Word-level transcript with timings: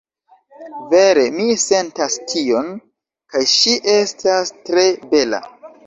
Vere, 0.93 1.25
mi 1.35 1.45
sentas 1.65 2.17
tion, 2.33 2.73
kaj 3.35 3.45
ŝi 3.55 3.79
estas 4.01 4.57
tre 4.67 4.93
bela 5.17 5.49